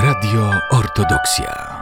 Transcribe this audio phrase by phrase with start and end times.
[0.00, 1.79] Radio Ortodoksja.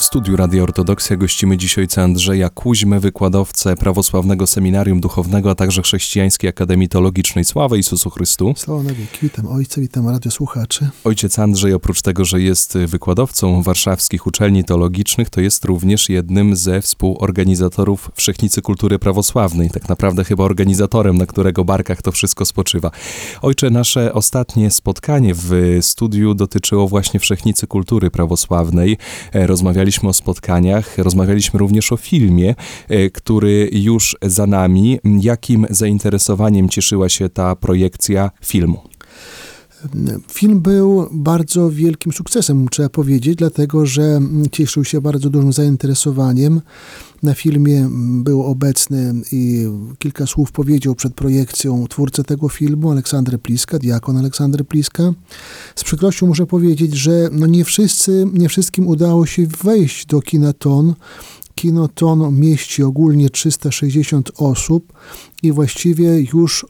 [0.00, 5.82] W studiu Radio Ortodoksja gościmy dziś ojca Andrzeja Kuźmę, wykładowcę Prawosławnego Seminarium Duchownego, a także
[5.82, 7.44] Chrześcijańskiej Akademii Teologicznej.
[7.44, 8.54] Sława Jezusu Chrystu.
[8.56, 9.18] Sława na wieki.
[9.22, 10.90] Witam ojca, witam radiosłuchaczy.
[11.04, 16.82] Ojciec Andrzej, oprócz tego, że jest wykładowcą warszawskich uczelni teologicznych, to jest również jednym ze
[16.82, 19.70] współorganizatorów Wszechnicy Kultury Prawosławnej.
[19.70, 22.90] Tak naprawdę chyba organizatorem, na którego barkach to wszystko spoczywa.
[23.42, 28.96] Ojcze, nasze ostatnie spotkanie w studiu dotyczyło właśnie Wszechnicy Kultury Prawosławnej.
[29.32, 32.54] Rozmawialiśmy rozmawialiśmy o spotkaniach, rozmawialiśmy również o filmie,
[32.88, 35.00] e, który już za nami.
[35.20, 38.89] Jakim zainteresowaniem cieszyła się ta projekcja filmu?
[40.32, 44.20] Film był bardzo wielkim sukcesem, trzeba powiedzieć, dlatego że
[44.52, 46.60] cieszył się bardzo dużym zainteresowaniem.
[47.22, 47.88] Na filmie
[48.22, 49.66] był obecny i
[49.98, 55.12] kilka słów powiedział przed projekcją twórcę tego filmu, Aleksandry Pliska, diakon Aleksandry Pliska.
[55.76, 60.94] Z przykrością muszę powiedzieć, że no nie, wszyscy, nie wszystkim udało się wejść do Kinaton.
[61.54, 64.92] Kinoton mieści ogólnie 360 osób
[65.42, 66.66] i właściwie już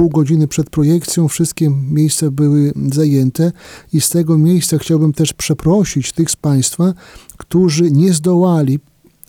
[0.00, 3.52] pół godziny przed projekcją wszystkie miejsca były zajęte
[3.92, 6.94] i z tego miejsca chciałbym też przeprosić tych z Państwa,
[7.36, 8.78] którzy nie zdołali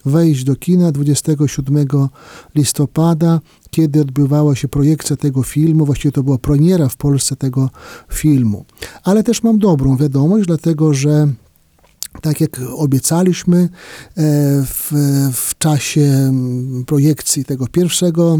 [0.05, 1.87] wejść do kina 27
[2.55, 5.85] listopada, kiedy odbywała się projekcja tego filmu.
[5.85, 7.69] Właściwie to była premiera w Polsce tego
[8.09, 8.65] filmu.
[9.03, 11.27] Ale też mam dobrą wiadomość, dlatego że
[12.21, 13.69] tak jak obiecaliśmy e,
[14.65, 14.91] w,
[15.33, 16.33] w, czasie
[16.85, 18.39] projekcji tego pierwszego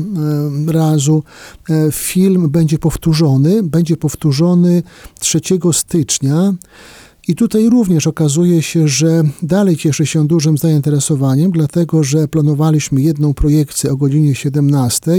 [0.68, 1.24] e, razu,
[1.70, 3.64] e, film będzie powtórzony.
[3.64, 4.84] Będzie powtórzony
[5.20, 5.40] 3
[5.74, 6.54] stycznia.
[7.28, 13.34] I tutaj również okazuje się, że dalej cieszy się dużym zainteresowaniem, dlatego że planowaliśmy jedną
[13.34, 15.12] projekcję o godzinie 17.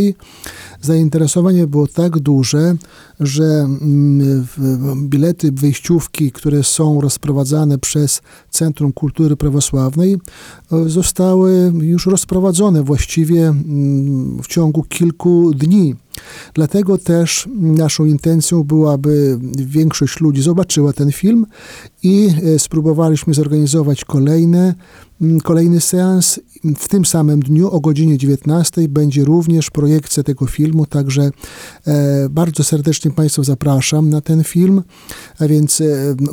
[0.80, 2.76] Zainteresowanie było tak duże,
[3.20, 4.46] że mm,
[4.96, 10.16] bilety wyjściówki, które są rozprowadzane przez Centrum Kultury Prawosławnej,
[10.72, 15.96] e, zostały już rozprowadzone właściwie mm, w ciągu kilku dni.
[16.54, 21.46] Dlatego też naszą intencją była, aby większość ludzi zobaczyła ten film
[22.02, 24.74] i e, spróbowaliśmy zorganizować kolejne
[25.44, 31.30] kolejny seans w tym samym dniu o godzinie 19 będzie również projekcja tego filmu, także
[31.86, 34.82] e, bardzo serdecznie Państwa zapraszam na ten film,
[35.38, 35.84] a więc e,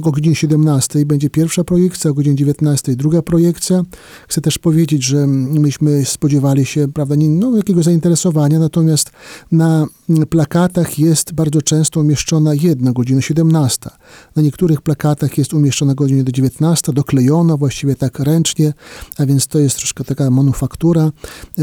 [0.04, 3.84] o godzinie 17 będzie pierwsza projekcja, o godzinie 19 druga projekcja.
[4.28, 9.12] Chcę też powiedzieć, że myśmy spodziewali się, prawda, nie, no, jakiegoś zainteresowania, natomiast
[9.52, 9.88] na
[10.30, 13.90] plakatach jest bardzo często umieszczona jedna godzina 17.
[14.36, 18.74] Na niektórych plakatach jest umieszczona godzina 19, doklejona właściwie tak ręcznie,
[19.18, 21.12] a więc to jest troszkę taka manufaktura.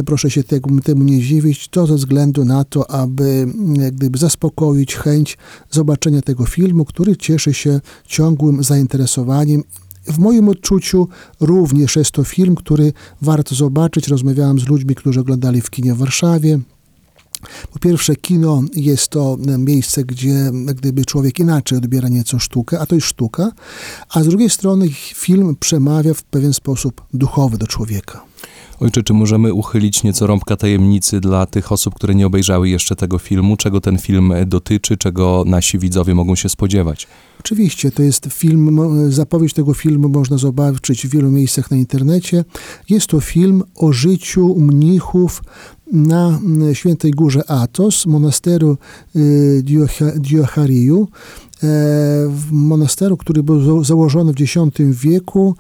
[0.07, 3.47] Proszę się temu, temu nie dziwić, to ze względu na to, aby
[3.93, 5.39] gdyby zaspokoić chęć
[5.71, 9.63] zobaczenia tego filmu, który cieszy się ciągłym zainteresowaniem
[10.07, 11.09] w moim odczuciu
[11.41, 14.09] również jest to film, który warto zobaczyć.
[14.09, 16.59] Rozmawiałem z ludźmi, którzy oglądali w kinie w Warszawie,
[17.73, 22.95] po pierwsze, kino jest to miejsce, gdzie gdyby człowiek inaczej odbiera nieco sztukę, a to
[22.95, 23.53] jest sztuka,
[24.09, 28.26] a z drugiej strony film przemawia w pewien sposób duchowy do człowieka.
[28.81, 33.19] Ojcze, czy możemy uchylić nieco rąbka tajemnicy dla tych osób, które nie obejrzały jeszcze tego
[33.19, 33.57] filmu?
[33.57, 37.07] Czego ten film dotyczy, czego nasi widzowie mogą się spodziewać?
[37.41, 38.79] Oczywiście, to jest film,
[39.09, 42.45] zapowiedź tego filmu można zobaczyć w wielu miejscach na internecie.
[42.89, 45.43] Jest to film o życiu mnichów
[45.93, 46.41] na
[46.73, 48.79] Świętej Górze Atos, monasteru
[49.17, 49.63] y,
[50.17, 51.09] Diochariu,
[52.29, 55.55] w monasteru, który był założony w X wieku,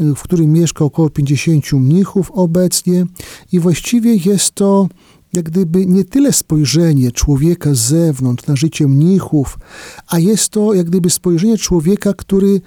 [0.00, 3.06] w którym mieszka około 50 mnichów obecnie.
[3.52, 4.88] I właściwie jest to
[5.32, 9.58] jak gdyby nie tyle spojrzenie człowieka z zewnątrz na życie mnichów,
[10.06, 12.60] a jest to jak gdyby spojrzenie człowieka, który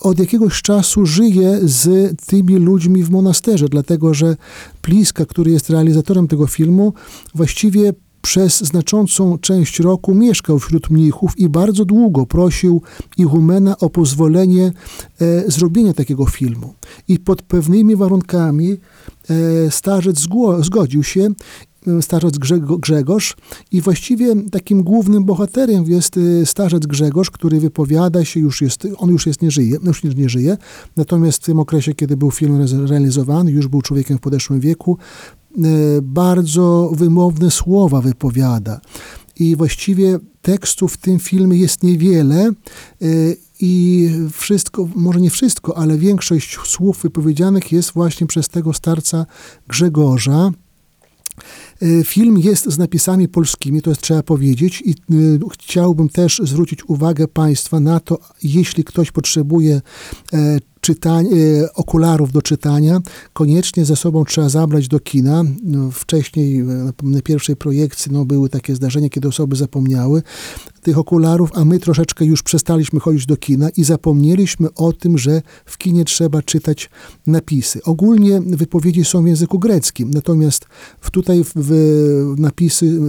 [0.00, 4.36] od jakiegoś czasu żyje z tymi ludźmi w monasterze, dlatego że
[4.82, 6.92] Pliska, który jest realizatorem tego filmu,
[7.34, 7.92] właściwie
[8.22, 12.82] przez znaczącą część roku mieszkał wśród mnichów i bardzo długo prosił
[13.16, 14.72] Ichumena o pozwolenie
[15.20, 16.74] e, zrobienia takiego filmu.
[17.08, 18.76] I pod pewnymi warunkami
[19.30, 20.18] e, starzec
[20.60, 21.30] zgodził się
[22.00, 22.34] starzec
[22.78, 23.36] Grzegorz
[23.72, 29.10] i właściwie takim głównym bohaterem jest y, starzec Grzegorz, który wypowiada się, już jest, on
[29.10, 30.56] już jest nie żyje, już nie żyje,
[30.96, 34.98] natomiast w tym okresie, kiedy był film realizowany, już był człowiekiem w podeszłym wieku,
[36.02, 38.80] bardzo wymowne słowa wypowiada.
[39.38, 42.52] I właściwie tekstów w tym filmie jest niewiele
[43.02, 49.26] y, i wszystko, może nie wszystko, ale większość słów wypowiedzianych jest właśnie przez tego starca
[49.68, 50.50] Grzegorza.
[51.82, 56.84] E, film jest z napisami polskimi, to jest trzeba powiedzieć i y, chciałbym też zwrócić
[56.88, 59.80] uwagę Państwa na to, jeśli ktoś potrzebuje
[60.32, 60.58] e,
[60.88, 63.00] czytania, e, okularów do czytania,
[63.32, 65.44] koniecznie ze sobą trzeba zabrać do kina.
[65.62, 66.64] No, wcześniej
[67.02, 70.22] na pierwszej projekcji no, były takie zdarzenia, kiedy osoby zapomniały
[70.82, 75.42] tych okularów, a my troszeczkę już przestaliśmy chodzić do kina i zapomnieliśmy o tym, że
[75.64, 76.90] w kinie trzeba czytać
[77.26, 77.82] napisy.
[77.82, 80.66] Ogólnie wypowiedzi są w języku greckim, natomiast
[81.12, 83.00] tutaj w, w napisy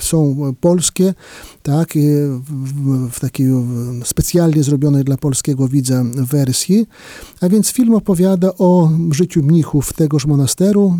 [0.00, 1.14] są polskie,
[1.62, 3.46] tak, w, w takiej
[4.04, 6.86] specjalnie zrobionej dla polskiego widza wersji,
[7.40, 10.98] a więc film opowiada o życiu mnichów tegoż monasteru,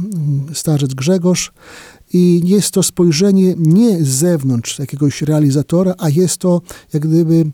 [0.53, 1.53] starzec Grzegorz,
[2.13, 6.61] i jest to spojrzenie nie z zewnątrz jakiegoś realizatora, a jest to
[6.93, 7.45] jak gdyby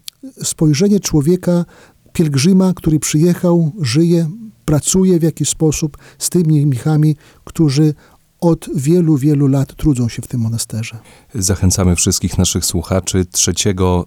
[0.42, 1.64] spojrzenie człowieka,
[2.12, 4.30] pielgrzyma, który przyjechał, żyje,
[4.64, 7.94] pracuje w jakiś sposób z tymi mnichami, którzy
[8.42, 10.98] od wielu, wielu lat trudzą się w tym monasterze.
[11.34, 13.26] Zachęcamy wszystkich naszych słuchaczy.
[13.32, 13.52] 3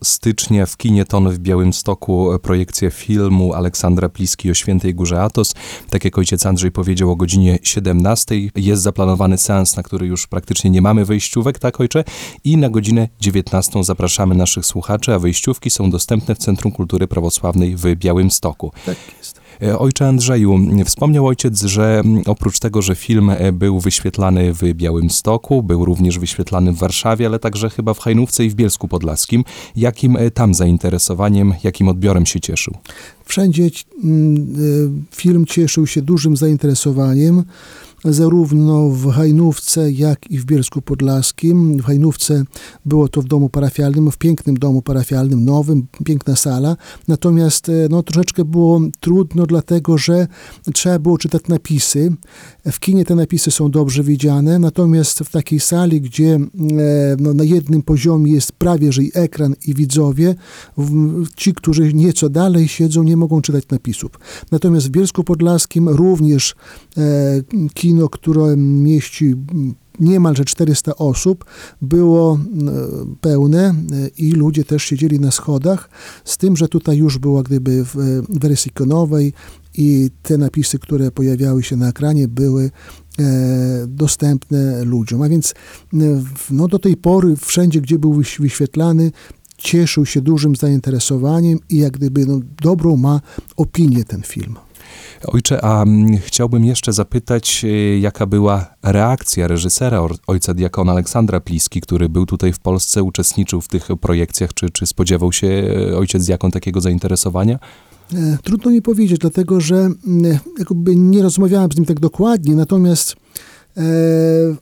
[0.03, 5.53] stycznia w kinie Ton w Białymstoku projekcja filmu Aleksandra Pliski o Świętej Górze Atos.
[5.89, 10.69] Tak jak ojciec Andrzej powiedział o godzinie 17 jest zaplanowany seans, na który już praktycznie
[10.69, 12.03] nie mamy wejściówek, tak ojcze?
[12.43, 17.75] I na godzinę 19 zapraszamy naszych słuchaczy, a wejściówki są dostępne w Centrum Kultury Prawosławnej
[17.75, 18.71] w Białymstoku.
[18.85, 19.44] Tak jest.
[19.61, 25.63] E, ojcze Andrzeju, wspomniał ojciec, że oprócz tego, że film e, był wyświetlany w Białymstoku,
[25.63, 29.43] był również wyświetlany w Warszawie, ale także chyba w Hajnówce i w Bielsku Podlaskim.
[29.75, 32.73] Jakim e, tam zainteresowaniem, jakim odbiorem się cieszył?
[33.25, 33.69] Wszędzie
[35.11, 37.43] film cieszył się dużym zainteresowaniem
[38.05, 41.77] zarówno w Hajnówce, jak i w Bielsku Podlaskim.
[41.77, 42.43] W Hajnówce
[42.85, 46.77] było to w domu parafialnym, w pięknym domu parafialnym, nowym, piękna sala.
[47.07, 50.27] Natomiast e, no, troszeczkę było trudno, dlatego że
[50.73, 52.13] trzeba było czytać napisy.
[52.65, 56.39] W kinie te napisy są dobrze widziane, natomiast w takiej sali, gdzie e,
[57.19, 60.35] no, na jednym poziomie jest prawie że i ekran i widzowie,
[61.35, 64.11] ci, którzy nieco dalej siedzą, nie mogą czytać napisów.
[64.51, 66.55] Natomiast w Bielsku Podlaskim również
[66.97, 67.01] e,
[67.73, 69.35] kino kino, które mieści
[69.99, 71.45] niemalże 400 osób,
[71.81, 72.39] było
[73.21, 73.75] pełne
[74.17, 75.89] i ludzie też siedzieli na schodach,
[76.25, 79.33] z tym, że tutaj już była gdyby w wersji konowej
[79.77, 82.71] i te napisy, które pojawiały się na ekranie, były
[83.19, 85.21] e, dostępne ludziom.
[85.21, 85.53] A więc
[86.51, 89.11] no, do tej pory wszędzie, gdzie był wyświetlany,
[89.57, 93.21] cieszył się dużym zainteresowaniem i jak gdyby no, dobrą ma
[93.57, 94.55] opinię ten film.
[95.27, 101.81] Ojcze, a mm, chciałbym jeszcze zapytać, e, jaka była reakcja reżysera, ojca diakona Aleksandra Pliski,
[101.81, 104.53] który był tutaj w Polsce, uczestniczył w tych projekcjach.
[104.53, 107.59] Czy, czy spodziewał się e, ojciec diakon takiego zainteresowania?
[108.13, 113.15] E, trudno mi powiedzieć, dlatego że mm, jakby nie rozmawiałem z nim tak dokładnie, natomiast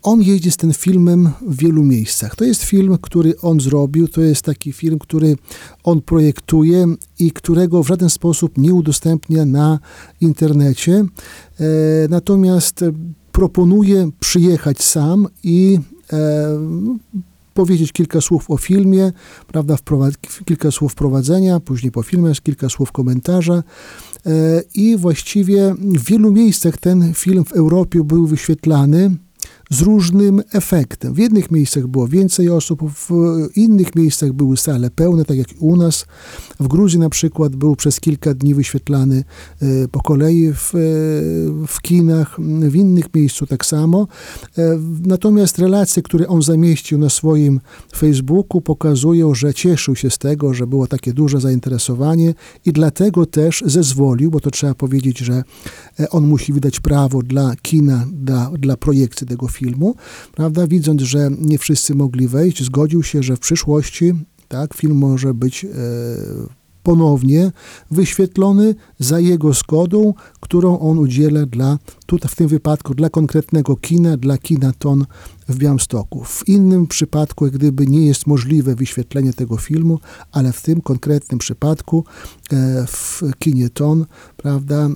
[0.04, 2.36] on jeździ z tym filmem w wielu miejscach.
[2.36, 5.36] To jest film, który on zrobił, to jest taki film, który
[5.84, 6.88] on projektuje
[7.20, 9.80] i którego w żaden sposób nie udostępnia na
[10.22, 10.94] internecie.
[11.60, 11.66] E,
[12.10, 12.86] natomiast
[13.32, 15.80] proponuje przyjechać sam i
[16.14, 16.60] e,
[17.54, 19.12] powiedzieć kilka słów o filmie,
[19.48, 19.76] prawda,
[20.46, 23.64] kilka słów wprowadzenia, później po filmie kilka słów komentarza
[24.13, 24.13] E,
[24.76, 29.12] i właściwie w wielu miejscach ten film w Europie był wyświetlany
[29.74, 31.14] z różnym efektem.
[31.14, 33.10] W jednych miejscach było więcej osób, w
[33.56, 36.06] innych miejscach były sale pełne, tak jak u nas.
[36.60, 39.24] W Gruzji na przykład był przez kilka dni wyświetlany
[39.62, 40.80] e, po kolei w, e,
[41.68, 44.08] w kinach, w innych miejscu tak samo.
[44.58, 47.60] E, natomiast relacje, które on zamieścił na swoim
[47.96, 52.34] Facebooku pokazują, że cieszył się z tego, że było takie duże zainteresowanie
[52.66, 55.44] i dlatego też zezwolił, bo to trzeba powiedzieć, że
[56.10, 59.63] on musi wydać prawo dla kina, dla, dla projekcji tego filmu,
[60.36, 60.68] prawda?
[60.68, 64.14] Widząc, że nie wszyscy mogli wejść, zgodził się, że w przyszłości
[64.48, 65.70] tak, film może być e,
[66.84, 67.52] ponownie
[67.92, 74.18] wyświetlony za jego zgodą, którą on udziela dla, tutaj w tym wypadku dla konkretnego kina,
[74.18, 75.06] dla kina Ton
[75.50, 76.24] w Białymstoku.
[76.24, 80.00] W innym przypadku, gdyby nie jest możliwe wyświetlenie tego filmu,
[80.32, 82.04] ale w tym konkretnym przypadku
[82.52, 84.06] e, w kinie Ton,
[84.38, 84.90] prawda,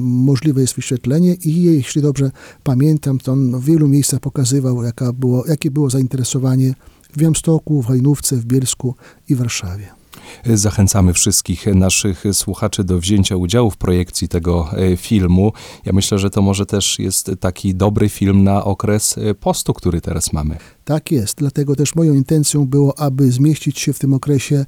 [0.00, 2.30] możliwe jest wyświetlenie i jeśli dobrze
[2.64, 6.74] pamiętam, to on w wielu miejscach pokazywał, jaka było, jakie było zainteresowanie
[7.12, 8.94] w Białymstoku, w Hajnówce, w Bielsku
[9.28, 10.05] i Warszawie.
[10.54, 15.52] Zachęcamy wszystkich naszych słuchaczy do wzięcia udziału w projekcji tego e, filmu.
[15.84, 20.00] Ja myślę, że to może też jest taki dobry film na okres e, postu, który
[20.00, 20.56] teraz mamy.
[20.84, 24.66] Tak jest, dlatego też moją intencją było, aby zmieścić się w tym okresie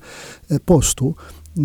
[0.51, 1.15] e, postu.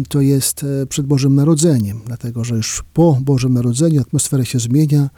[0.09, 5.09] To jest przed Bożym Narodzeniem, dlatego że już po Bożym Narodzeniu atmosfera się zmienia,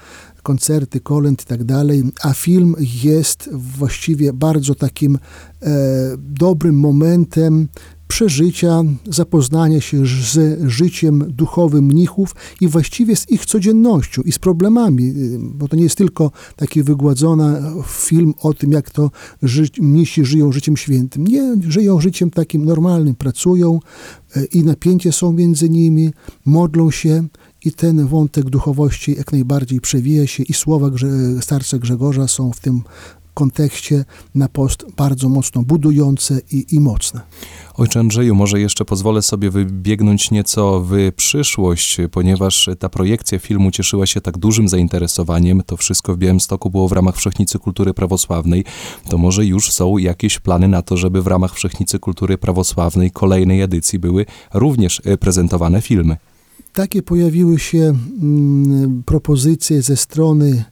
[0.45, 5.69] koncerty, kolęd i tak dalej, a film jest właściwie bardzo takim e,
[6.17, 7.67] dobrym momentem
[8.07, 15.03] przeżycia, zapoznania się z życiem duchowym mnichów i właściwie z ich codziennością i z problemami,
[15.03, 19.11] y, bo to nie jest tylko taki wygładzony film o tym, jak to
[19.43, 21.27] ży mnisi żyją życiem świętym.
[21.27, 23.79] Nie, żyją życiem takim normalnym, pracują
[24.37, 26.13] y, i napięcie są między nimi,
[26.45, 27.27] modlą się
[27.65, 31.07] i ten wątek duchowości jak najbardziej przewija się i słowa Grze
[31.41, 32.81] starca Grzegorza są w tym
[33.35, 37.21] kontekście na post bardzo mocno budujące i, i mocne.
[37.73, 44.05] Ojcze Andrzeju, może jeszcze pozwolę sobie wybiegnąć nieco w przyszłość, ponieważ ta projekcja filmu cieszyła
[44.05, 45.63] się tak dużym zainteresowaniem.
[45.65, 48.65] To wszystko w Białymstoku było w ramach Wszechnicy Kultury Prawosławnej.
[49.09, 53.61] To może już są jakieś plany na to, żeby w ramach Wszechnicy Kultury Prawosławnej kolejnej
[53.61, 56.17] edycji były również e, prezentowane filmy.
[56.73, 60.63] Takie pojawiły się mm, propozycje ze strony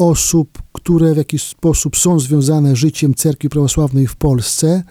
[0.00, 4.82] osób, które w jakiś sposób są związane życiem Cerkwi Prawosławnej w Polsce.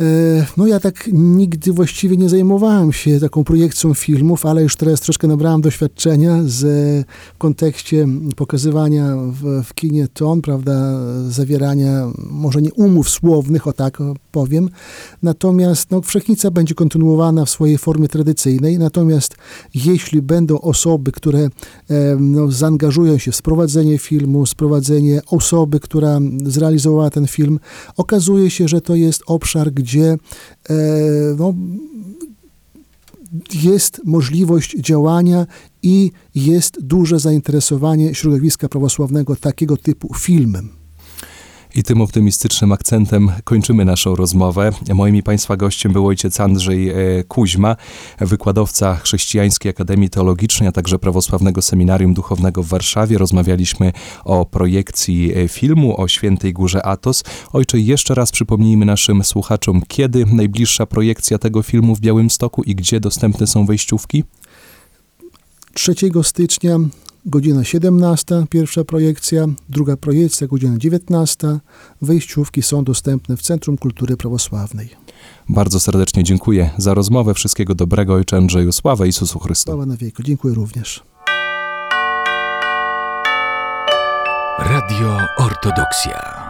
[0.00, 0.04] E,
[0.56, 5.28] no ja tak nigdy właściwie nie zajmowałem się taką projekcją filmów, ale już teraz troszkę
[5.28, 6.60] nabrałem doświadczenia z,
[7.34, 8.06] w kontekście
[8.36, 13.98] pokazywania w, w kinie ton, prawda, zawierania może nie umów słownych, o tak
[14.32, 14.68] powiem.
[15.22, 19.36] Natomiast no, Wszechnica będzie kontynuowana w swojej formie tradycyjnej, natomiast
[19.74, 21.48] jeśli będą osoby, które
[22.18, 27.60] no, zaangażują się w sprowadzenie filmu, sprowadzenie osoby, która zrealizowała ten film,
[27.96, 30.18] okazuje się, że to jest obszar, gdzie e,
[31.38, 31.54] no,
[33.54, 35.46] jest możliwość działania
[35.82, 40.81] i jest duże zainteresowanie środowiska prawosławnego takiego typu filmem.
[41.74, 44.70] I tym optymistycznym akcentem kończymy naszą rozmowę.
[44.94, 46.94] Moim i Państwa gościem był ojciec Andrzej e,
[47.28, 47.76] Kuźma,
[48.20, 53.18] wykładowca Chrześcijańskiej Akademii Teologicznej, a także Prawosławnego Seminarium Duchownego w Warszawie.
[53.18, 53.92] Rozmawialiśmy
[54.24, 57.24] o projekcji e, filmu o Świętej Górze Atos.
[57.52, 63.00] Ojcze, jeszcze raz przypomnijmy naszym słuchaczom, kiedy najbliższa projekcja tego filmu w Białymstoku i gdzie
[63.00, 64.24] dostępne są wejściówki?
[65.74, 66.78] 3 stycznia
[67.26, 71.58] godzina 17, pierwsza projekcja, druga projekcja, godzina 19.
[72.02, 74.88] Wejściówki są dostępne w Centrum Kultury Prawosławnej.
[75.48, 77.34] Bardzo serdecznie dziękuję za rozmowę.
[77.34, 78.72] Wszystkiego dobrego, Ojcze Andrzeju.
[78.72, 79.70] Sława Jezusu Chrystu.
[79.70, 80.22] Sława na wieku.
[80.22, 81.02] Dziękuję również.
[84.58, 86.41] Radio Ortodoksja.